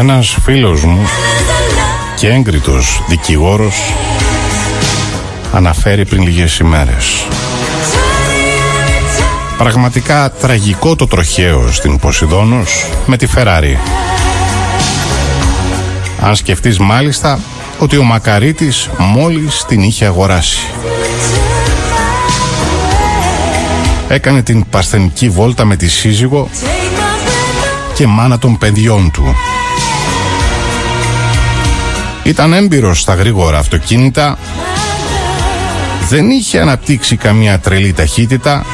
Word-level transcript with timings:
Ένας 0.00 0.36
φίλος 0.42 0.82
μου 0.84 1.00
και 2.16 2.28
έγκριτος 2.28 3.02
δικηγόρος 3.08 3.94
αναφέρει 5.52 6.04
πριν 6.04 6.22
λίγες 6.22 6.58
ημέρες. 6.58 7.26
Πραγματικά 9.58 10.30
τραγικό 10.30 10.96
το 10.96 11.06
τροχαίο 11.06 11.72
στην 11.72 11.98
Ποσειδόνος 11.98 12.86
με 13.06 13.16
τη 13.16 13.26
Φεράρι. 13.26 13.78
Αν 16.20 16.36
σκεφτείς 16.36 16.78
μάλιστα 16.78 17.40
ότι 17.78 17.96
ο 17.96 18.02
Μακαρίτης 18.02 18.90
μόλις 18.98 19.64
την 19.68 19.82
είχε 19.82 20.04
αγοράσει. 20.06 20.60
Έκανε 24.08 24.42
την 24.42 24.64
πασθενική 24.70 25.28
βόλτα 25.28 25.64
με 25.64 25.76
τη 25.76 25.88
σύζυγο 25.88 26.48
και 27.94 28.06
μάνα 28.06 28.38
των 28.38 28.58
παιδιών 28.58 29.10
του. 29.10 29.34
Ήταν 32.22 32.52
έμπειρος 32.52 33.00
στα 33.00 33.14
γρήγορα 33.14 33.58
αυτοκίνητα 33.58 34.38
δεν 36.08 36.30
είχε 36.30 36.60
αναπτύξει 36.60 37.16
καμία 37.16 37.58
τρελή 37.58 37.92
ταχύτητα 37.92 38.64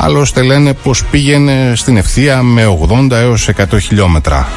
άλλωστε 0.00 0.42
λένε 0.42 0.72
πως 0.72 1.04
πήγαινε 1.04 1.72
στην 1.76 1.96
ευθεία 1.96 2.42
με 2.42 2.78
80 2.88 3.10
έως 3.10 3.48
100 3.56 3.80
χιλιόμετρα. 3.80 4.48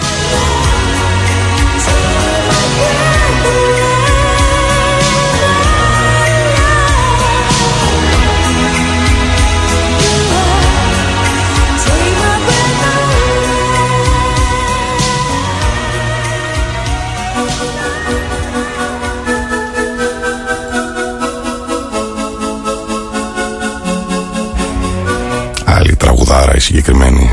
Συγκεκριμένη. 26.77 27.29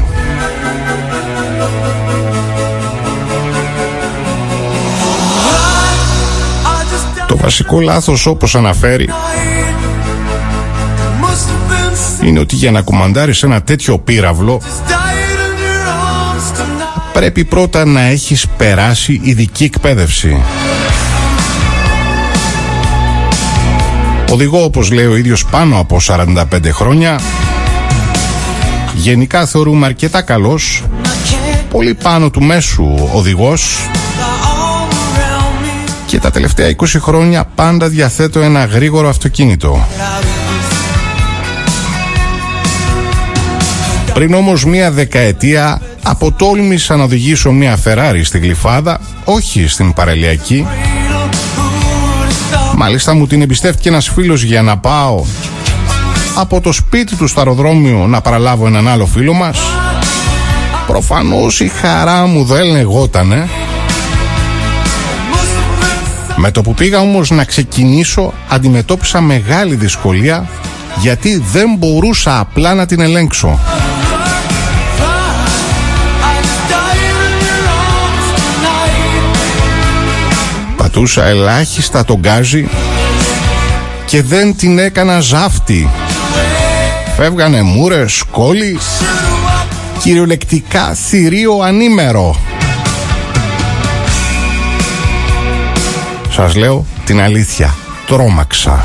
Το 7.27 7.36
βασικό 7.36 7.81
λάθος 7.81 8.27
όπως 8.27 8.55
αναφέρει 8.55 9.09
είναι 12.23 12.39
ότι 12.39 12.55
για 12.55 12.70
να 12.70 12.83
κουμαντάρεις 12.83 13.42
ένα 13.42 13.62
τέτοιο 13.62 13.98
πύραυλο 13.98 14.61
πρέπει 17.12 17.45
πρώτα 17.45 17.84
να 17.84 18.01
έχεις 18.01 18.47
περάσει 18.56 19.20
ειδική 19.23 19.64
εκπαίδευση. 19.64 20.42
Οδηγώ 24.31 24.64
όπως 24.64 24.91
λέει 24.91 25.06
ο 25.06 25.17
ίδιος 25.17 25.45
πάνω 25.45 25.79
από 25.79 26.01
45 26.06 26.45
χρόνια 26.73 27.20
γενικά 28.95 29.47
θεωρούμε 29.47 29.87
αρκετά 29.87 30.23
καλός 30.23 30.84
πολύ 31.70 31.95
πάνω 31.95 32.31
του 32.31 32.42
μέσου 32.42 32.95
οδηγός 33.12 33.89
και 36.06 36.19
τα 36.19 36.30
τελευταία 36.30 36.74
20 36.77 36.85
χρόνια 36.98 37.45
πάντα 37.55 37.89
διαθέτω 37.89 38.41
ένα 38.41 38.64
γρήγορο 38.64 39.08
αυτοκίνητο. 39.08 39.86
Πριν 44.14 44.35
όμως 44.35 44.64
μία 44.64 44.91
δεκαετία 44.91 45.80
αποτόλμησα 46.02 46.96
να 46.96 47.05
οδηγήσω 47.05 47.51
μία 47.52 47.77
Φεράρι 47.77 48.24
στη 48.24 48.39
Γλυφάδα, 48.39 49.01
όχι 49.24 49.67
στην 49.69 49.92
παραλιακή. 49.92 50.67
Μάλιστα 52.77 53.14
μου 53.14 53.27
την 53.27 53.42
εμπιστεύτηκε 53.42 53.89
ένας 53.89 54.08
φίλος 54.08 54.42
για 54.42 54.63
να 54.63 54.79
πάω 54.79 55.24
από 56.34 56.61
το 56.61 56.72
σπίτι 56.72 57.17
του 57.17 57.27
στο 57.27 57.40
αεροδρόμιο 57.40 58.06
να 58.06 58.20
παραλάβω 58.20 58.67
έναν 58.67 58.89
άλλο 58.89 59.06
φίλο 59.06 59.33
μας. 59.33 59.58
Προφανώς 60.86 61.61
η 61.61 61.68
χαρά 61.68 62.27
μου 62.27 62.45
δεν 62.45 62.64
λεγότανε. 62.64 63.48
Με 66.36 66.50
το 66.50 66.62
που 66.62 66.74
πήγα 66.74 67.00
όμως 67.00 67.30
να 67.30 67.45
ξεκινήσω 67.45 68.33
αντιμετώπισα 68.48 69.20
μεγάλη 69.20 69.74
δυσκολία 69.74 70.48
γιατί 71.00 71.42
δεν 71.52 71.74
μπορούσα 71.78 72.39
απλά 72.39 72.74
να 72.74 72.86
την 72.86 73.01
ελέγξω. 73.01 73.58
Πατούσα 80.77 81.24
ελάχιστα 81.24 82.05
τον 82.05 82.16
γκάζι 82.18 82.68
και 84.06 84.22
δεν 84.22 84.56
την 84.56 84.78
έκανα 84.78 85.20
ζάφτη 85.20 85.89
Φεύγανε 87.17 87.63
μούρες, 87.63 88.13
σκόλοι 88.13 88.79
Κυριολεκτικά 90.02 90.95
θηρίο 90.95 91.58
ανήμερο. 91.63 92.36
Σας 96.30 96.55
λέω 96.55 96.85
την 97.05 97.20
αλήθεια 97.20 97.75
Τρόμαξα. 98.07 98.85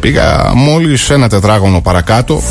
Πήγα 0.00 0.52
μόλις 0.54 1.10
ένα 1.10 1.28
τετράγωνο 1.28 1.80
παρακάτω 1.80 2.42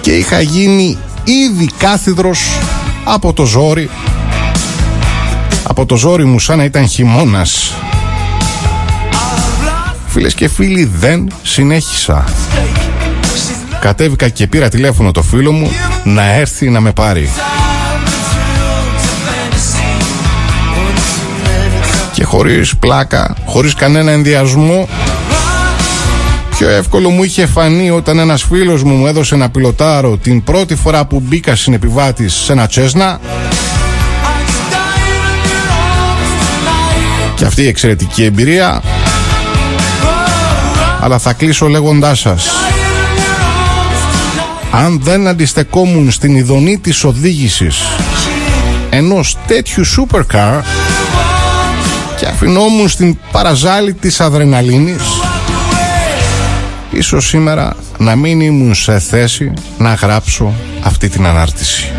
Και 0.00 0.10
είχα 0.10 0.40
γίνει 0.40 0.98
ήδη 1.24 1.70
κάθιδρος 1.78 2.58
από 3.04 3.32
το 3.32 3.44
ζόρι. 3.44 3.90
Από 5.62 5.86
το 5.86 5.96
ζόρι 5.96 6.24
μου 6.24 6.38
σαν 6.38 6.58
να 6.58 6.64
ήταν 6.64 6.88
χειμώνας 6.88 7.74
Φίλες 10.10 10.34
και 10.34 10.48
φίλοι 10.48 10.90
δεν 10.98 11.32
συνέχισα. 11.42 12.24
Κατέβηκα 13.80 14.28
και 14.28 14.46
πήρα 14.46 14.68
τηλέφωνο 14.68 15.10
το 15.10 15.22
φίλο 15.22 15.52
μου 15.52 15.70
να 16.04 16.32
έρθει 16.32 16.70
να 16.70 16.80
με 16.80 16.92
πάρει. 16.92 17.30
Και 22.12 22.24
χωρίς 22.24 22.76
πλάκα, 22.76 23.36
χωρίς 23.44 23.74
κανένα 23.74 24.10
ενδιασμό 24.10 24.88
Πιο 26.60 26.68
εύκολο 26.68 27.10
μου 27.10 27.22
είχε 27.22 27.46
φανεί 27.46 27.90
όταν 27.90 28.18
ένας 28.18 28.42
φίλος 28.42 28.82
μου 28.82 28.94
μου 28.94 29.06
έδωσε 29.06 29.34
ένα 29.34 29.50
πιλοτάρο 29.50 30.16
την 30.16 30.44
πρώτη 30.44 30.74
φορά 30.74 31.04
που 31.04 31.20
μπήκα 31.20 31.56
συνεπιβάτης 31.56 32.34
σε 32.34 32.52
ένα 32.52 32.66
τσέσνα. 32.66 33.20
Και 37.34 37.44
αυτή 37.44 37.62
η 37.62 37.66
εξαιρετική 37.66 38.24
εμπειρία 38.24 38.82
αλλά 41.00 41.18
θα 41.18 41.32
κλείσω 41.32 41.68
λέγοντάς 41.68 42.18
σας 42.18 42.48
αν 44.70 45.00
δεν 45.02 45.26
αντιστεκόμουν 45.26 46.10
στην 46.10 46.36
ειδονή 46.36 46.78
της 46.78 47.04
οδήγησης 47.04 47.82
ενός 48.90 49.36
τέτοιου 49.46 49.84
supercar 49.86 50.60
και 52.18 52.26
αφινόμουν 52.26 52.88
στην 52.88 53.18
παραζάλη 53.32 53.92
της 53.94 54.20
αδρεναλίνης 54.20 55.02
ίσως 56.90 57.26
σήμερα 57.26 57.76
να 57.98 58.16
μην 58.16 58.40
ήμουν 58.40 58.74
σε 58.74 58.98
θέση 58.98 59.52
να 59.78 59.94
γράψω 59.94 60.54
αυτή 60.82 61.08
την 61.08 61.26
ανάρτηση. 61.26 61.92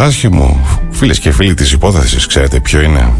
Άσχημο, 0.00 0.60
φίλες 0.90 1.18
και 1.18 1.32
φίλοι 1.32 1.54
της 1.54 1.72
υπόθεσης, 1.72 2.26
ξέρετε 2.26 2.60
ποιο 2.60 2.80
είναι. 2.80 3.12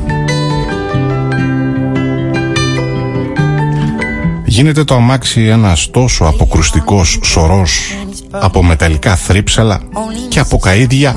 Γίνεται 4.44 4.84
το 4.84 4.94
αμάξι 4.94 5.46
ένας 5.46 5.90
τόσο 5.90 6.24
αποκρουστικός 6.24 7.18
σωρός 7.22 7.96
από 8.30 8.62
μεταλλικά 8.62 9.16
θρύψαλα 9.16 9.80
και 10.28 10.40
από 10.40 10.60
καΐδια 10.62 11.14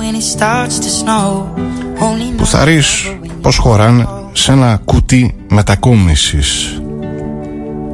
που 2.37 2.45
θα 2.45 2.63
ρεις 2.63 3.15
πως 3.41 3.57
χωράνε 3.57 4.07
σε 4.31 4.51
ένα 4.51 4.81
κουτί 4.85 5.35
μετακόμισης. 5.49 6.77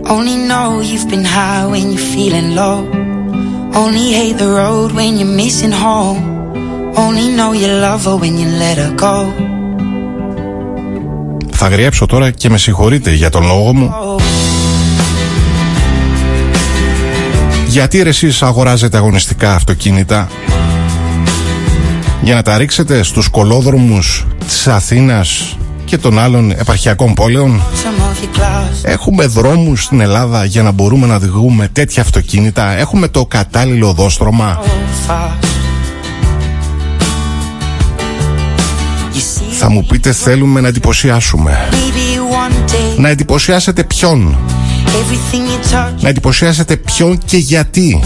Only 0.03 0.37
know 0.49 0.81
you've 0.81 1.09
been 1.13 1.23
high 1.23 1.65
when 1.71 1.85
you're 1.91 2.09
feeling 2.15 2.49
low. 2.59 2.77
Only 3.81 4.07
hate 4.19 4.37
the 4.43 4.49
road 4.61 4.91
when 4.97 5.11
you're 5.19 5.35
missing 5.41 5.75
home. 5.85 6.38
Only 6.95 7.27
know 7.37 7.53
you 7.53 7.67
love 7.67 8.03
her 8.05 8.17
when 8.17 8.37
you 8.37 8.47
let 8.61 8.77
her 8.77 8.93
go. 8.95 9.25
Θα 11.49 11.67
γριέψω 11.67 12.05
τώρα 12.05 12.31
και 12.31 12.49
με 12.49 12.57
συγχωρείτε 12.57 13.11
για 13.11 13.29
τον 13.29 13.45
λόγο 13.45 13.73
μου. 13.73 13.93
Γιατί 17.67 18.01
ρε 18.03 18.09
εσείς 18.09 18.41
αγοράζετε 18.41 18.97
αγωνιστικά 18.97 19.55
αυτοκίνητα; 19.55 20.27
Για 22.21 22.35
να 22.35 22.41
τα 22.41 22.57
ρίξετε 22.57 23.03
στους 23.03 23.27
κολόδρομους 23.27 24.25
της 24.47 24.67
Αθήνας 24.67 25.57
και 25.85 25.97
των 25.97 26.19
άλλων 26.19 26.51
επαρχιακών 26.51 27.13
πόλεων; 27.13 27.61
Έχουμε 28.81 29.25
δρόμους 29.25 29.83
στην 29.83 29.99
Ελλάδα 29.99 30.45
για 30.45 30.63
να 30.63 30.71
μπορούμε 30.71 31.07
να 31.07 31.15
οδηγούμε 31.15 31.69
τέτοια 31.73 32.01
αυτοκίνητα. 32.01 32.77
Έχουμε 32.77 33.07
το 33.07 33.25
κατάλληλο 33.25 33.93
δόστρωμα. 33.93 34.59
Θα 39.59 39.69
μου 39.69 39.85
πείτε 39.85 40.11
θέλουμε 40.11 40.61
να 40.61 40.67
εντυπωσιάσουμε. 40.67 41.69
Να 42.97 43.09
εντυπωσιάσετε 43.09 43.83
ποιον. 43.83 44.37
Να 45.99 46.09
εντυπωσιάσετε 46.09 46.75
ποιον 46.75 47.17
και 47.25 47.37
γιατί. 47.37 47.99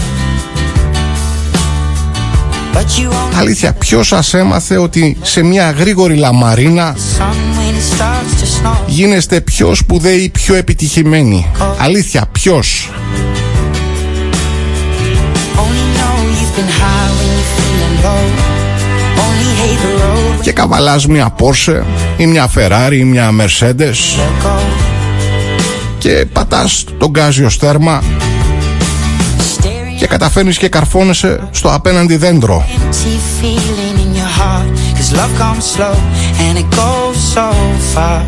Αλήθεια, 3.38 3.72
ποιος 3.72 4.06
σας 4.06 4.34
έμαθε 4.34 4.76
ότι 4.76 5.16
σε 5.22 5.42
μια 5.42 5.70
γρήγορη 5.70 6.16
λαμαρίνα 6.16 6.96
γίνεστε 8.86 9.40
πιο 9.40 9.74
σπουδαίοι, 9.74 10.28
πιο 10.28 10.54
επιτυχημένοι; 10.54 11.46
Αλήθεια, 11.78 12.26
ποιος; 12.32 12.90
Και 20.42 20.52
καβαλάς 20.52 21.06
μια 21.06 21.34
Porsche 21.38 21.82
ή 22.16 22.26
μια 22.26 22.50
Ferrari 22.54 22.92
ή 22.92 23.04
μια 23.04 23.30
Mercedes 23.40 24.20
και 25.98 26.26
πατάς 26.32 26.84
τον 26.98 27.10
γκάζιο 27.10 27.48
στέρμα 27.48 28.02
και 29.98 30.06
καταφέρνεις 30.06 30.58
και 30.58 30.68
καρφώνεσαι 30.68 31.48
στο 31.50 31.68
απέναντι 31.68 32.16
δέντρο. 32.16 32.66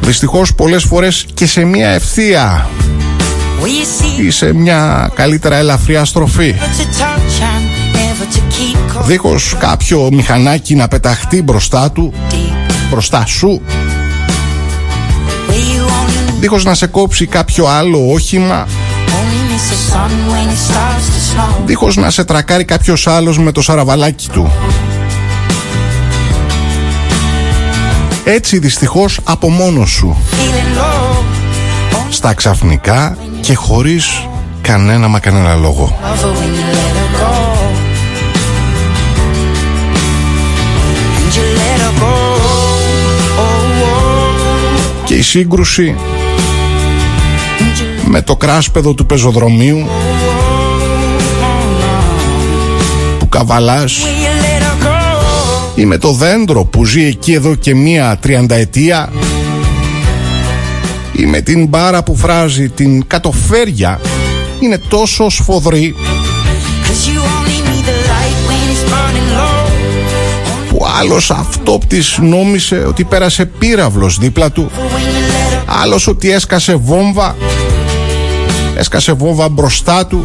Δυστυχώς 0.01 0.55
πολλές 0.55 0.85
φορές 0.85 1.27
και 1.35 1.47
σε 1.47 1.65
μια 1.65 1.89
ευθεία 1.89 2.69
ή 4.27 4.31
σε 4.31 4.55
μια 4.55 5.11
καλύτερα 5.15 5.57
ελαφριά 5.57 6.05
στροφή. 6.05 6.55
Δίχως 9.05 9.57
κάποιο 9.59 10.09
μηχανάκι 10.13 10.75
να 10.75 10.89
πεταχτεί 10.89 11.43
μπροστά 11.43 11.91
του, 11.91 12.13
μπροστά 12.91 13.27
σου. 13.27 13.63
Δίχως 16.41 16.65
να 16.65 16.75
σε 16.75 16.87
κόψει 16.87 17.27
κάποιο 17.27 17.67
άλλο 17.67 18.13
όχημα. 18.13 18.67
Δίχως 21.67 21.97
να 21.97 22.11
σε 22.11 22.25
τρακάρει 22.25 22.65
κάποιος 22.65 23.07
άλλος 23.07 23.39
με 23.39 23.53
το 23.53 23.63
σαραβαλάκι 23.63 24.29
του. 24.29 24.51
Έτσι 28.25 28.59
δυστυχώς 28.59 29.21
από 29.25 29.51
μόνος 29.51 29.91
σου. 29.91 30.17
Στα 32.09 32.35
ξαφνικά 32.35 33.17
και 33.41 33.55
χωρίς 33.55 34.27
κανένα 34.61 35.09
μα 35.09 35.19
κανένα 35.19 35.55
λόγο 35.55 35.97
Και 45.17 45.23
η 45.23 45.25
σύγκρουση 45.25 45.95
με 48.07 48.23
το 48.23 48.37
κράσπεδο 48.37 48.95
του 48.95 49.07
πεζοδρομίου 49.07 49.87
που 53.19 53.29
καβαλάς. 53.29 53.99
Ή 55.75 55.85
με 55.85 55.99
το 55.99 56.13
δέντρο 56.13 56.65
που 56.65 56.85
ζει 56.85 57.05
εκεί 57.05 57.33
εδώ 57.33 57.55
και 57.55 57.75
μία 57.75 58.19
τριανταετία. 58.21 59.13
Ή 61.13 61.27
με 61.27 61.41
την 61.41 61.67
μπάρα 61.67 62.03
που 62.03 62.17
φράζει 62.17 62.69
την 62.69 63.07
κατοφέρια. 63.07 64.01
Είναι 64.61 64.79
τόσο 64.89 65.29
σφοδρή. 65.29 65.95
Που 70.69 70.87
άλλος 71.01 71.31
αυτόπτης 71.31 72.19
νόμισε 72.23 72.85
ότι 72.89 73.05
πέρασε 73.05 73.47
πύραυλος 73.47 74.19
δίπλα 74.19 74.51
του 74.51 74.71
άλλος 75.67 76.07
ότι 76.07 76.31
έσκασε 76.31 76.75
βόμβα 76.75 77.37
έσκασε 78.77 79.13
βόμβα 79.13 79.49
μπροστά 79.49 80.07
του 80.07 80.25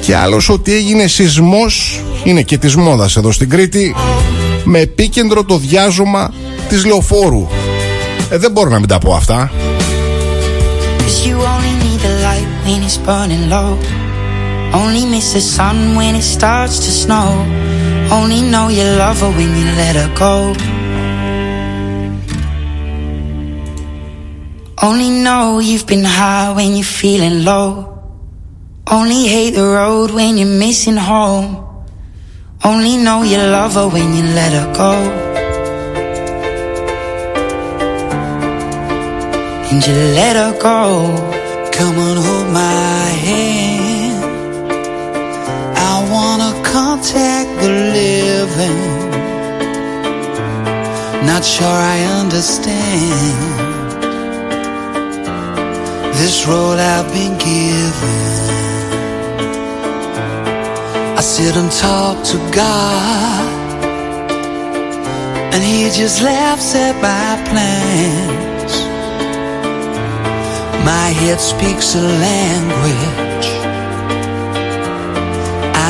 και 0.00 0.16
άλλος 0.16 0.48
ότι 0.48 0.74
έγινε 0.74 1.06
σεισμός 1.06 2.00
είναι 2.24 2.42
και 2.42 2.58
της 2.58 2.76
μόδας 2.76 3.16
εδώ 3.16 3.32
στην 3.32 3.48
Κρήτη 3.48 3.94
με 4.64 4.78
επίκεντρο 4.78 5.44
το 5.44 5.58
διάζωμα 5.58 6.32
της 6.68 6.84
λεωφόρου 6.84 7.46
ε, 8.30 8.38
δεν 8.38 8.50
μπορώ 8.50 8.70
να 8.70 8.78
μην 8.78 8.88
τα 8.88 8.98
πω 8.98 9.14
αυτά 9.14 9.50
Only 14.72 15.04
miss 15.04 15.34
the 15.34 15.40
sun 15.40 15.96
when 15.96 16.14
it 16.14 16.22
starts 16.22 16.78
to 16.78 16.90
snow. 16.90 17.28
Only 18.10 18.40
know 18.40 18.68
you 18.68 18.84
love 18.84 19.20
her 19.20 19.30
when 19.30 19.50
you 19.58 19.66
let 19.76 19.96
her 19.96 20.10
go. 20.16 20.81
Only 24.84 25.10
know 25.10 25.60
you've 25.60 25.86
been 25.86 26.02
high 26.02 26.52
when 26.56 26.74
you're 26.74 26.82
feeling 26.82 27.44
low. 27.44 28.02
Only 28.90 29.28
hate 29.28 29.54
the 29.54 29.62
road 29.62 30.10
when 30.10 30.36
you're 30.36 30.58
missing 30.58 30.96
home. 30.96 31.64
Only 32.64 32.96
know 32.96 33.22
you 33.22 33.36
love 33.36 33.74
her 33.74 33.88
when 33.88 34.12
you 34.12 34.24
let 34.24 34.52
her 34.52 34.72
go. 34.74 34.92
And 39.70 39.86
you 39.86 39.94
let 40.18 40.34
her 40.34 40.52
go. 40.60 41.06
Come 41.70 41.96
on, 41.98 42.16
hold 42.16 42.48
my 42.52 43.04
hand. 43.26 44.24
I 45.90 45.94
wanna 46.10 46.60
contact 46.64 47.50
the 47.62 47.70
living. 47.98 48.80
Not 51.24 51.44
sure 51.44 51.78
I 51.94 52.02
understand 52.20 53.71
this 56.20 56.46
road 56.46 56.78
I've 56.78 57.10
been 57.12 57.36
given. 57.38 58.42
I 61.18 61.20
sit 61.20 61.56
and 61.56 61.70
talk 61.70 62.24
to 62.32 62.38
God, 62.50 63.46
and 65.52 65.62
He 65.62 65.90
just 65.90 66.22
laughs 66.22 66.74
at 66.74 66.94
my 67.08 67.30
plans. 67.48 68.74
My 70.84 71.08
head 71.20 71.40
speaks 71.40 71.94
a 71.94 72.02
language 72.02 73.32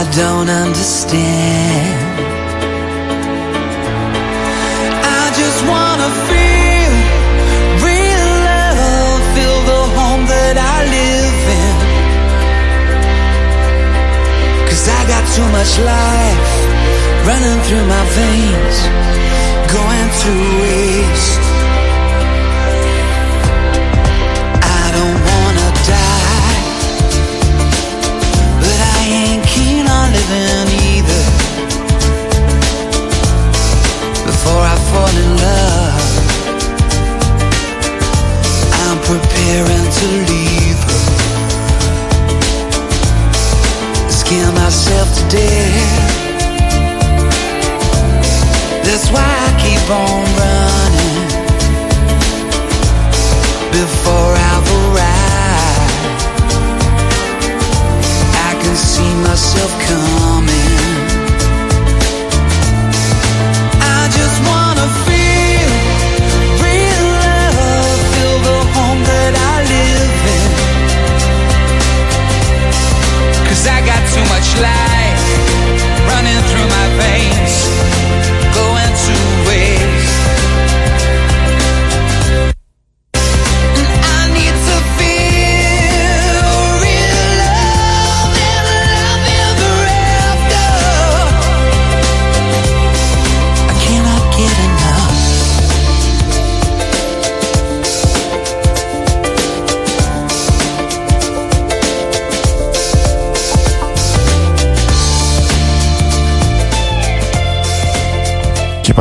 I 0.02 0.04
don't 0.16 0.48
understand. 0.48 2.16
I 5.04 5.32
just 5.36 5.60
wanna 5.70 6.10
feel. 6.26 6.41
got 15.12 15.24
too 15.36 15.48
much 15.58 15.72
life 15.78 16.42
running 17.28 17.58
through 17.66 17.86
my 17.94 18.04
veins, 18.18 18.76
going 19.76 20.08
through 20.18 20.46
waste. 20.62 21.42
I 24.80 24.84
don't 24.96 25.18
wanna 25.30 25.68
die, 25.96 26.60
but 28.62 28.78
I 28.96 29.00
ain't 29.22 29.44
keen 29.54 29.84
on 29.96 30.06
living 30.16 30.68
either. 30.90 31.22
Before 34.28 34.62
I 34.74 34.76
fall 34.90 35.14
in 35.24 35.30
love. 35.46 36.01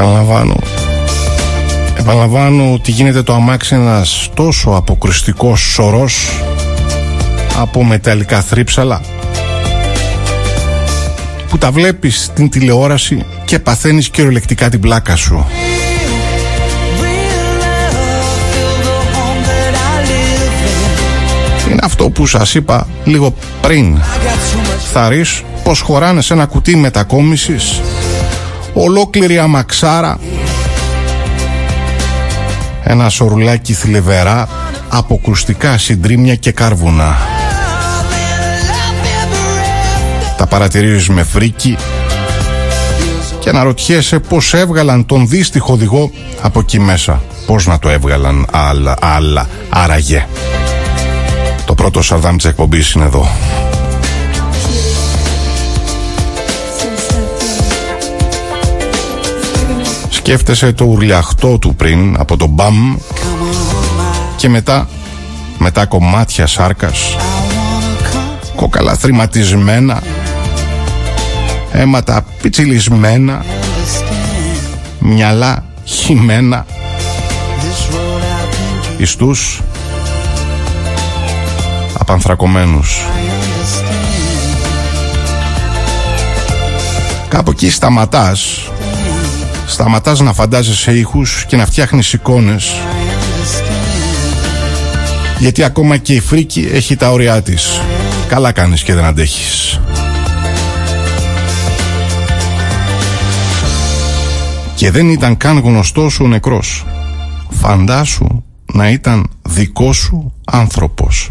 Επαναλαμβάνω. 0.01 0.55
Επαναλαμβάνω 1.99 2.73
ότι 2.73 2.91
γίνεται 2.91 3.23
το 3.23 3.33
αμάξι 3.33 3.75
ένας 3.75 4.29
τόσο 4.33 4.69
αποκριστικός 4.69 5.59
σωρός 5.59 6.29
από 7.59 7.83
μεταλλικά 7.83 8.41
θρύψαλα 8.41 9.01
που 11.49 11.57
τα 11.57 11.71
βλέπεις 11.71 12.23
στην 12.23 12.49
τηλεόραση 12.49 13.25
και 13.45 13.59
παθαίνεις 13.59 14.09
κυριολεκτικά 14.09 14.69
την 14.69 14.79
πλάκα 14.79 15.15
σου. 15.15 15.45
Είναι 21.69 21.81
αυτό 21.83 22.09
που 22.09 22.27
σας 22.27 22.53
είπα 22.55 22.87
λίγο 23.03 23.33
πριν. 23.61 23.97
Θα 24.91 25.09
ρεις 25.09 25.43
πως 25.63 25.79
χωράνε 25.79 26.21
σε 26.21 26.33
ένα 26.33 26.45
κουτί 26.45 26.75
μετακόμισης 26.75 27.81
ολόκληρη 28.73 29.37
αμαξάρα. 29.37 30.19
Ένα 32.83 33.09
σορουλάκι 33.09 33.73
θλιβερά 33.73 34.47
αποκρουστικά 34.89 35.77
συντρίμια 35.77 36.35
και 36.35 36.51
κάρβουνα 36.51 37.17
τα 40.41 40.47
παρατηρίζεις 40.47 41.09
με 41.09 41.23
φρίκι 41.23 41.77
και 43.39 43.49
αναρωτιέσαι 43.49 44.19
πως 44.19 44.53
έβγαλαν 44.53 45.05
τον 45.05 45.27
δύστιχο 45.27 45.73
οδηγό 45.73 46.11
από 46.41 46.59
εκεί 46.59 46.79
μέσα. 46.79 47.21
Πως 47.45 47.67
να 47.67 47.79
το 47.79 47.89
έβγαλαν 47.89 48.45
άλλα, 48.51 48.95
άλλα 49.01 49.47
άραγε. 49.69 50.27
Το 51.65 51.75
πρώτο 51.75 52.01
σαρδάμ 52.01 52.35
της 52.35 52.45
εκπομπής 52.45 52.91
είναι 52.91 53.05
εδώ 53.05 53.27
σκέφτεσαι 60.31 60.73
το 60.73 60.85
ουρλιαχτό 60.85 61.57
του 61.59 61.75
πριν 61.75 62.15
από 62.19 62.37
το 62.37 62.47
μπαμ 62.47 62.95
και 64.35 64.49
μετά 64.49 64.89
μετά 65.57 65.85
κομμάτια 65.85 66.47
σάρκας 66.47 67.15
κοκαλαθρηματισμένα 68.55 70.03
αίματα 71.71 72.25
πιτσιλισμένα 72.41 73.45
μυαλά 74.99 75.65
χυμένα 75.83 76.65
ιστούς 78.97 79.61
απανθρακωμένους. 81.97 83.01
Κάπου 87.27 87.51
εκεί 87.51 87.69
σταματάς 87.69 88.70
Σταματάς 89.71 90.19
να 90.19 90.33
φαντάζεσαι 90.33 90.97
ήχους 90.97 91.45
και 91.47 91.55
να 91.55 91.65
φτιάχνεις 91.65 92.13
εικόνες. 92.13 92.71
Γιατί 95.39 95.63
ακόμα 95.63 95.97
και 95.97 96.13
η 96.13 96.19
φρίκη 96.19 96.69
έχει 96.73 96.95
τα 96.95 97.11
όρια 97.11 97.41
της. 97.41 97.81
Καλά 98.27 98.51
κάνεις 98.51 98.83
και 98.83 98.93
δεν 98.93 99.03
αντέχεις. 99.03 99.79
Και 104.75 104.91
δεν 104.91 105.09
ήταν 105.09 105.37
καν 105.37 105.59
γνωστός 105.59 106.19
ο 106.19 106.27
νεκρός. 106.27 106.85
Φαντάσου 107.49 108.43
να 108.73 108.89
ήταν 108.89 109.29
δικό 109.41 109.93
σου 109.93 110.33
άνθρωπος. 110.45 111.29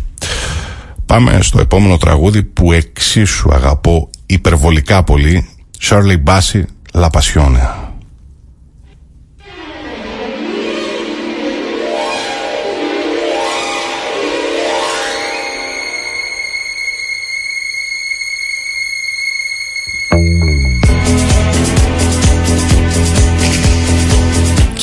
Πάμε 1.07 1.39
στο 1.43 1.61
επόμενο 1.61 1.97
τραγούδι 1.97 2.43
που 2.43 2.73
εξίσου 2.73 3.53
αγαπώ 3.53 4.11
υπερβολικά 4.27 5.03
πολύ. 5.03 5.49
Shirley 5.83 6.23
Bassey 6.25 6.63
La 6.93 7.09
Passione 7.11 7.90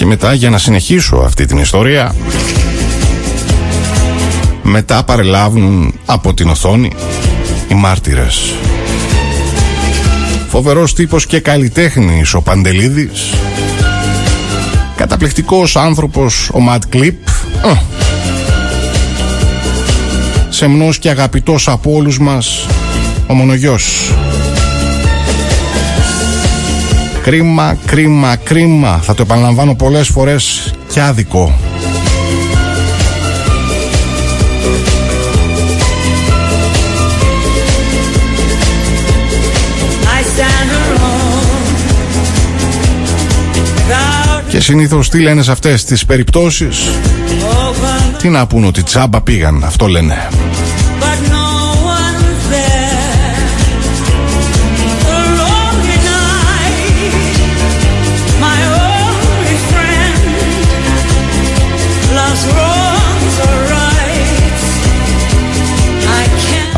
μετά 0.07 0.33
για 0.33 0.49
να 0.49 0.57
συνεχίσω 0.57 1.15
αυτή 1.15 1.45
την 1.45 1.57
ιστορία. 1.57 2.15
Μετά 4.61 5.03
παρελάβουν 5.03 5.93
από 6.05 6.33
την 6.33 6.49
οθόνη 6.49 6.91
οι 7.67 7.73
μάρτυρες. 7.73 8.53
Φοβερός 10.49 10.93
τύπος 10.93 11.25
και 11.25 11.39
καλλιτέχνης 11.39 12.33
ο 12.33 12.41
Παντελίδης. 12.41 13.33
Καταπληκτικός 14.95 15.75
άνθρωπος 15.75 16.49
ο 16.53 16.59
Ματ 16.59 16.83
Κλίπ 16.89 17.27
Σεμνός 20.49 20.99
και 20.99 21.09
αγαπητός 21.09 21.67
από 21.67 21.91
όλους 21.93 22.19
μας 22.19 22.65
ο 23.27 23.33
Μονογιός 23.33 24.13
Κρίμα, 27.27 27.77
κρίμα, 27.85 28.35
κρίμα. 28.35 28.99
Θα 29.01 29.13
το 29.13 29.21
επαναλαμβάνω 29.21 29.75
πολλές 29.75 30.07
φορές 30.07 30.73
και 30.91 31.01
άδικο. 31.01 31.59
Και 44.49 44.59
συνήθως 44.59 45.09
τι 45.09 45.19
λένε 45.19 45.41
σε 45.41 45.51
αυτές 45.51 45.83
τις 45.83 46.05
περιπτώσεις; 46.05 46.89
Τι 48.17 48.29
να 48.29 48.47
πούν 48.47 48.63
ότι 48.63 48.83
τσάμπα 48.83 49.21
πήγαν 49.21 49.63
Αυτό 49.63 49.87
λένε 49.87 50.27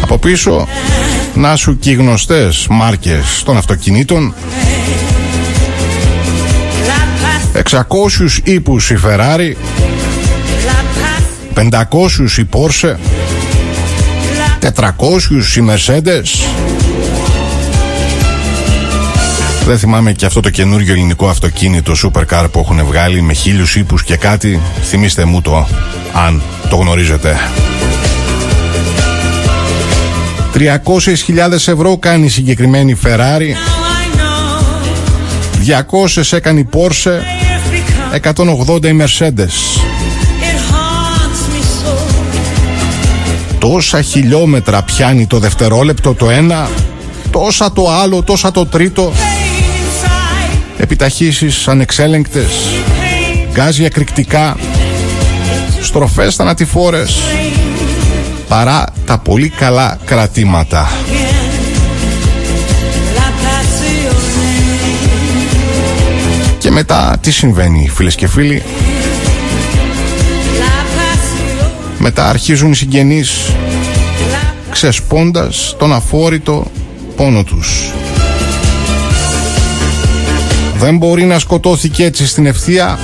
Από 0.10 0.18
πίσω. 0.18 0.68
Να 1.36 1.56
σου 1.56 1.80
και 1.80 1.90
οι 1.90 1.94
γνωστές 1.94 2.68
μάρκες 2.70 3.42
των 3.46 3.58
αυτοκινήτων. 3.58 4.34
600 7.54 8.42
ύπους 8.44 8.90
η 8.90 9.00
Ferrari. 9.06 9.54
500 11.54 12.38
η 12.38 12.48
Porsche. 12.54 12.96
400 14.60 15.58
η 15.58 15.64
Mercedes. 15.70 16.48
Δεν 19.66 19.80
θυμάμαι 19.80 20.12
και 20.12 20.26
αυτό 20.26 20.40
το 20.40 20.50
καινούργιο 20.50 20.94
ελληνικό 20.94 21.28
αυτοκίνητο 21.28 21.94
supercar 22.04 22.46
που 22.52 22.60
έχουν 22.60 22.86
βγάλει 22.86 23.22
με 23.22 23.34
χίλιους 23.34 23.76
ύπους 23.76 24.04
και 24.04 24.16
κάτι. 24.16 24.60
Θυμίστε 24.84 25.26
μου 25.26 25.42
το 25.42 25.68
αν 26.14 26.42
το 26.70 26.76
γνωρίζετε 26.76 27.38
300.000 30.60 31.52
ευρώ 31.52 31.98
κάνει 31.98 32.26
η 32.26 32.30
συγκεκριμένη 32.30 32.98
Ferrari 33.04 33.54
200 36.16 36.24
έκανε 36.32 36.60
η 36.60 36.70
Porsche 36.74 37.20
180 38.34 38.86
η 38.86 38.98
Mercedes. 39.02 39.82
Τόσα 43.60 44.02
χιλιόμετρα 44.02 44.84
πιάνει 44.84 45.28
το 45.28 45.40
δευτερόλεπτο 45.40 46.14
το 46.14 46.30
ένα, 46.30 46.70
τόσα 47.32 47.72
το 47.72 47.92
άλλο, 47.92 48.24
τόσα 48.24 48.52
το 48.52 48.66
τρίτο. 48.66 49.12
Επιταχύσεις 50.78 51.68
ανεξέλεγκτες, 51.68 52.52
γκάζια 53.52 53.86
εκρηκτικά, 53.86 54.58
στροφές 55.82 56.36
θανατηφόρες, 56.36 57.20
παρά 58.50 58.86
τα 59.06 59.18
πολύ 59.18 59.50
καλά 59.50 59.98
κρατήματα. 60.06 60.90
Και 66.58 66.72
μετά 66.72 67.18
τι 67.22 67.32
συμβαίνει 67.32 67.90
φίλες 67.94 68.16
και 68.16 68.28
φίλοι; 68.28 68.64
Μετά 71.98 72.30
αρχίζουν 72.30 72.72
οι 72.72 72.76
συγγενείς 72.76 73.30
ξεσπώντας 74.72 75.76
τον 75.80 75.94
αφόρητο 75.94 76.66
πόνο 77.16 77.44
τους. 77.44 77.92
Δεν 80.78 80.98
μπορεί 80.98 81.24
να 81.24 81.40
σκοτώθηκε 81.40 82.04
έτσι 82.04 82.28
στην 82.28 82.46
ευθεία. 82.46 83.00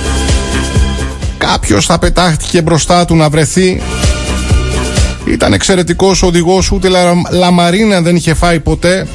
Κάποιος 1.38 1.86
θα 1.86 1.98
πετάχτηκε 1.98 2.62
μπροστά 2.62 3.04
του 3.04 3.16
να 3.16 3.28
βρεθεί. 3.28 3.80
Ήταν 5.26 5.52
εξαιρετικός 5.52 6.22
οδηγός, 6.22 6.70
ούτε 6.72 6.88
λαμαρίνα 7.30 8.00
δεν 8.00 8.16
είχε 8.16 8.34
φάει 8.34 8.60
ποτέ. 8.60 9.06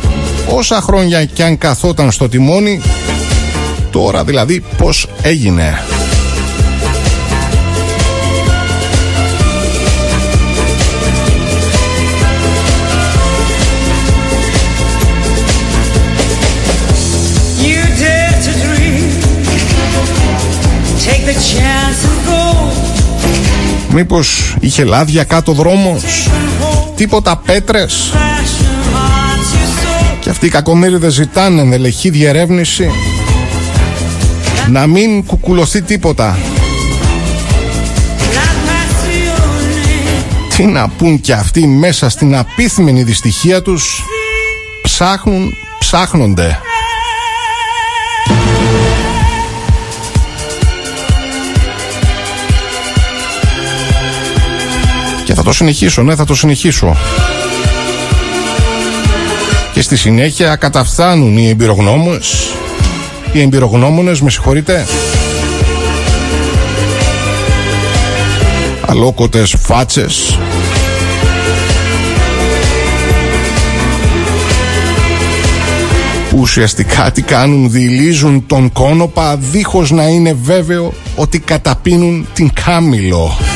Όσα 0.49 0.81
χρόνια 0.81 1.25
κι 1.25 1.43
αν 1.43 1.57
καθόταν 1.57 2.11
στο 2.11 2.29
τιμόνι, 2.29 2.81
τώρα 3.91 4.23
δηλαδή 4.23 4.63
πώς 4.77 5.07
έγινε. 5.21 5.79
Μήπως 23.93 24.55
είχε 24.59 24.83
λάδια 24.83 25.23
κάτω 25.23 25.51
δρόμος; 25.51 26.29
Τίποτα 26.95 27.41
πέτρες; 27.45 28.13
Και 30.19 30.29
αυτοί 30.29 30.45
οι 30.45 30.49
κακομύριδες 30.49 31.13
ζητάνε 31.13 31.61
ενδελεχή 31.61 32.09
διερεύνηση. 32.09 32.89
Να 34.69 34.87
μην 34.87 35.25
κουκουλωθεί 35.25 35.81
τίποτα. 35.81 36.37
Τι 40.55 40.63
να 40.63 40.87
πούν 40.89 41.21
και 41.21 41.33
αυτοί 41.33 41.67
μέσα 41.67 42.09
στην 42.09 42.35
απίθμενη 42.35 43.03
δυστυχία 43.03 43.61
τους; 43.61 44.03
Ψάχνουν, 44.83 45.53
ψάχνονται 45.79 46.59
Θα 55.33 55.43
το 55.43 55.53
συνεχίσω, 55.53 56.03
ναι, 56.03 56.15
θα 56.15 56.25
το 56.25 56.35
συνεχίσω. 56.35 56.97
Και 59.73 59.81
στη 59.81 59.97
συνέχεια 59.97 60.55
καταφθάνουν 60.55 61.37
οι 61.37 61.49
εμπειρογνώμονες, 61.49 62.51
οι 63.31 63.41
εμπειρογνώμονες, 63.41 64.21
με 64.21 64.29
συγχωρείτε, 64.29 64.85
αλόκοτες 68.85 69.55
φάτσες, 69.59 70.37
που 76.29 76.37
ουσιαστικά 76.39 77.11
τι 77.11 77.21
κάνουν, 77.21 77.71
διηλίζουν 77.71 78.45
τον 78.47 78.71
κόνοπα 78.71 79.37
δίχως 79.37 79.91
να 79.91 80.07
είναι 80.07 80.37
βέβαιο 80.41 80.93
ότι 81.15 81.39
καταπίνουν 81.39 82.27
την 82.33 82.51
Κάμιλο. 82.65 83.31
και 83.37 83.50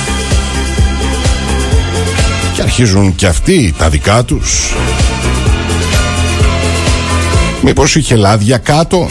αρχίζουν 2.66 3.16
και 3.16 3.28
αυτοί 3.28 3.74
τα 3.78 3.90
δικά 3.90 4.24
τους. 4.24 4.74
Μήπως 7.62 7.96
είχε 7.96 8.16
λάδια 8.16 8.58
κάτω; 8.58 9.10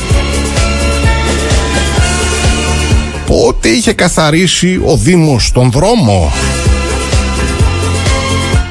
Πότε 3.26 3.68
είχε 3.68 3.92
καθαρίσει 3.92 4.80
ο 4.84 4.96
Δήμος 4.96 5.50
τον 5.52 5.70
δρόμο; 5.70 6.32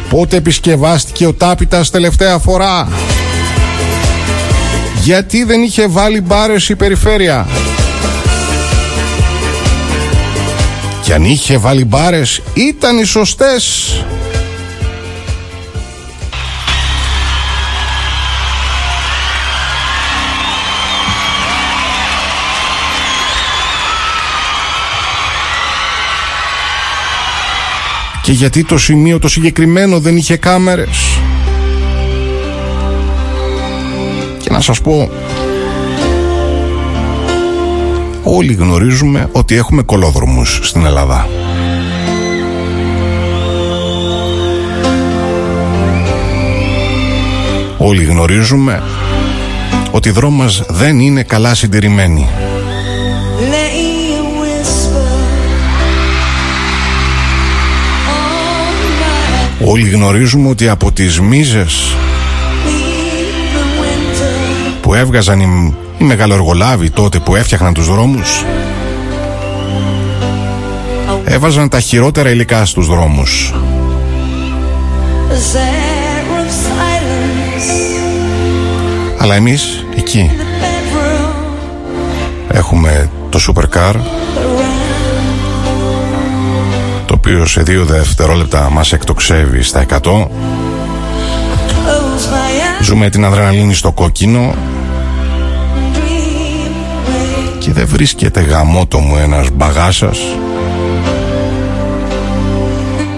Πότε 0.10 0.36
επισκευάστηκε 0.36 1.26
ο 1.26 1.34
Τάπιτας 1.34 1.90
τελευταία 1.90 2.38
φορά; 2.38 2.88
Γιατί 5.04 5.44
δεν 5.44 5.62
είχε 5.62 5.88
βάλει 5.88 6.22
μπάρες 6.22 6.70
η 6.70 6.76
περιφέρεια; 6.76 7.48
Και 11.04 11.14
αν 11.14 11.24
είχε 11.24 11.58
βάλει 11.58 11.86
μπάρες 11.86 12.42
ήταν 12.54 12.98
οι 12.98 13.04
σωστές 13.04 13.94
Και 28.24 28.32
γιατί 28.32 28.64
το 28.64 28.78
σημείο 28.78 29.20
το 29.20 29.28
συγκεκριμένο 29.28 30.00
δεν 30.00 30.18
είχε 30.18 30.38
κάμερες. 30.38 31.20
Και 34.40 34.50
να 34.50 34.62
σας 34.62 34.82
πω 34.82 35.10
Όλοι 38.24 38.54
γνωρίζουμε 38.54 39.30
ότι 39.32 39.56
έχουμε 39.56 39.82
κολόδρομους 39.82 40.60
στην 40.64 40.86
Ελλάδα. 40.86 41.28
Όλοι 47.78 48.04
γνωρίζουμε 48.04 48.84
ότι 49.92 50.10
οι 50.10 50.12
δρόμοι 50.12 50.38
μας 50.38 50.64
δεν 50.70 51.00
είναι 51.00 51.24
καλά 51.24 51.56
συντηρημένοι 51.56 52.28
Όλοι 59.66 59.90
γνωρίζουμε 59.90 60.50
ότι 60.50 60.68
από 60.70 60.92
τις 60.92 61.20
μίζες 61.20 61.96
που 64.82 64.94
έβγαζαν 64.94 65.40
οι, 65.40 65.76
οι 65.98 66.04
μεγαλοεργολάβοι 66.04 66.90
τότε 66.90 67.20
που 67.20 67.36
έφτιαχναν 67.36 67.74
τους 67.74 67.88
δρόμους 67.88 68.46
έβαζαν 71.26 71.70
τα 71.70 71.80
χειρότερα 71.80 72.30
υλικά 72.30 72.66
στους 72.66 72.88
δρόμους. 72.88 73.54
Αλλά 79.18 79.36
εμείς 79.36 79.86
εκεί 79.96 80.32
έχουμε 82.48 83.10
το 83.30 83.40
supercar 83.48 83.94
το 87.24 87.30
οποίος 87.30 87.52
σε 87.52 87.62
δύο 87.62 87.86
δευτερόλεπτα 87.86 88.70
μας 88.70 88.92
εκτοξεύει 88.94 89.62
στα 89.62 89.86
100 90.04 90.28
Ζούμε 92.82 93.10
την 93.10 93.26
αδρεναλίνη 93.26 93.74
στο 93.74 93.92
κόκκινο. 93.92 94.56
Και 97.60 97.72
δεν 97.72 97.88
βρίσκεται 97.88 98.42
γαμότο 98.42 99.00
μου 99.00 99.18
ένας 99.18 99.48
μπαγάσας. 99.54 100.18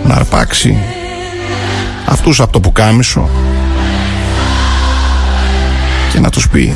Να 0.03 0.13
αρπάξει 0.13 0.77
αυτούς 2.05 2.39
από 2.39 2.51
το 2.51 2.59
πουκάμισο. 2.59 3.29
Και 6.11 6.19
να 6.19 6.29
τους 6.29 6.49
πει 6.49 6.75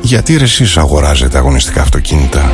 γιατί 0.00 0.36
ρε 0.36 0.44
εσείς 0.44 0.76
αγοράζετε 0.76 1.38
αγωνιστικά 1.38 1.80
αυτοκίνητα; 1.80 2.52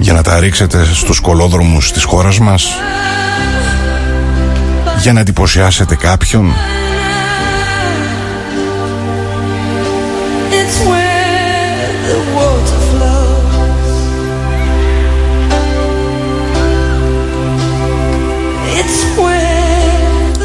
Για 0.00 0.12
να 0.12 0.22
τα 0.22 0.40
ρίξετε 0.40 0.84
στους 0.94 1.20
κολόδρομους 1.20 1.92
της 1.92 2.02
χώρας 2.02 2.38
μας. 2.38 2.68
Για 5.02 5.12
να 5.12 5.20
εντυπωσιάσετε 5.20 5.94
κάποιον. 5.94 6.54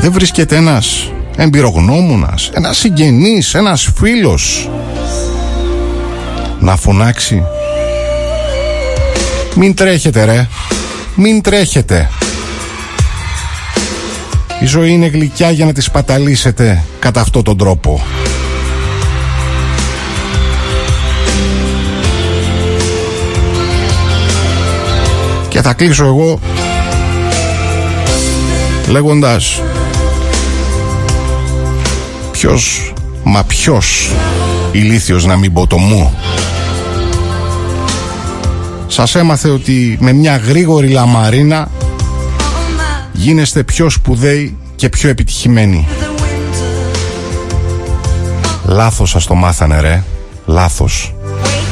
Δεν 0.02 0.14
βρίσκεται 0.14 0.56
ένας 0.56 1.12
εμπειρογνώμονας, 1.38 2.50
ένας 2.54 2.78
συγγενής, 2.78 3.54
ένας 3.54 3.90
φίλος 3.96 4.70
να 6.60 6.76
φωνάξει 6.76 7.44
Μην 9.56 9.76
τρέχετε 9.76 10.26
ρε. 10.26 10.48
Μην 11.16 11.42
τρέχετε. 11.42 12.10
Η 14.60 14.66
ζωή 14.66 14.92
είναι 14.92 15.08
γλυκιά 15.08 15.52
για 15.52 15.66
να 15.66 15.74
τη 15.74 15.82
σπαταλήσετε 15.82 16.84
κατά 17.00 17.22
αυτόν 17.22 17.44
τον 17.44 17.58
τρόπο. 17.58 18.04
Και 25.48 25.62
θα 25.62 25.74
κλείσω 25.74 26.06
εγώ 26.06 26.40
λέγοντας 28.88 29.62
ποιος 32.32 32.94
μα 33.24 33.44
ποιος 33.44 34.12
ηλίθιος 34.72 35.26
να 35.26 35.36
μην 35.36 35.54
πω 35.54 35.68
το 35.68 35.78
μου 35.78 36.14
σας 38.96 39.16
έμαθε 39.16 39.50
ότι 39.50 39.98
με 40.00 40.12
μια 40.12 40.38
γρήγορη 40.38 40.88
λαμαρίνα 40.88 41.70
γίνεστε 43.14 43.64
πιο 43.64 43.90
σπουδαίοι 43.90 44.58
και 44.76 44.90
πιο 44.90 45.10
επιτυχημένοι. 45.10 45.88
Λάθος 48.66 49.10
σας 49.10 49.26
το 49.26 49.36
μάθανε 49.36 49.80
ρε. 49.80 50.04
Λάθος 50.46 51.15